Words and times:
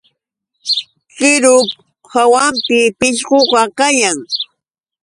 Qirup 1.15 1.69
hawampa 2.13 2.79
pishqupa 2.99 3.61
kayan. 3.77 4.19